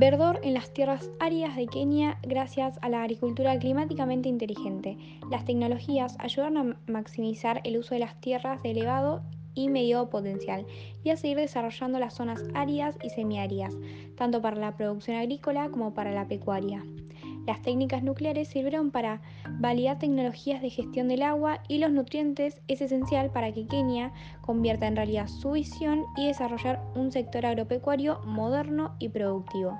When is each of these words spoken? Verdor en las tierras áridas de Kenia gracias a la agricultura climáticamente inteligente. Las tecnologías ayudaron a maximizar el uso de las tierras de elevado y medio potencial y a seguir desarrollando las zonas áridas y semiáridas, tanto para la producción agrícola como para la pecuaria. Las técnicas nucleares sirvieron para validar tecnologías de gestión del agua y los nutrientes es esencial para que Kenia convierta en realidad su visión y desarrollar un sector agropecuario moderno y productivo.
Verdor 0.00 0.38
en 0.44 0.54
las 0.54 0.72
tierras 0.72 1.10
áridas 1.18 1.56
de 1.56 1.66
Kenia 1.66 2.18
gracias 2.22 2.78
a 2.82 2.88
la 2.88 3.02
agricultura 3.02 3.58
climáticamente 3.58 4.28
inteligente. 4.28 4.96
Las 5.28 5.44
tecnologías 5.44 6.14
ayudaron 6.20 6.56
a 6.56 6.76
maximizar 6.86 7.60
el 7.64 7.78
uso 7.78 7.94
de 7.96 7.98
las 7.98 8.14
tierras 8.20 8.62
de 8.62 8.70
elevado 8.70 9.24
y 9.54 9.68
medio 9.68 10.08
potencial 10.08 10.64
y 11.02 11.10
a 11.10 11.16
seguir 11.16 11.38
desarrollando 11.38 11.98
las 11.98 12.14
zonas 12.14 12.44
áridas 12.54 12.96
y 13.02 13.10
semiáridas, 13.10 13.74
tanto 14.16 14.40
para 14.40 14.54
la 14.54 14.76
producción 14.76 15.16
agrícola 15.16 15.68
como 15.68 15.94
para 15.94 16.12
la 16.12 16.28
pecuaria. 16.28 16.84
Las 17.48 17.62
técnicas 17.62 18.02
nucleares 18.02 18.48
sirvieron 18.48 18.90
para 18.90 19.22
validar 19.58 19.98
tecnologías 19.98 20.60
de 20.60 20.68
gestión 20.68 21.08
del 21.08 21.22
agua 21.22 21.62
y 21.66 21.78
los 21.78 21.90
nutrientes 21.90 22.60
es 22.68 22.82
esencial 22.82 23.30
para 23.30 23.52
que 23.52 23.66
Kenia 23.66 24.12
convierta 24.42 24.86
en 24.86 24.96
realidad 24.96 25.28
su 25.28 25.52
visión 25.52 26.04
y 26.14 26.26
desarrollar 26.26 26.84
un 26.94 27.10
sector 27.10 27.46
agropecuario 27.46 28.20
moderno 28.26 28.96
y 28.98 29.08
productivo. 29.08 29.78